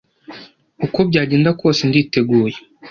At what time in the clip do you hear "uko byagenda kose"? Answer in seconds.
0.85-1.81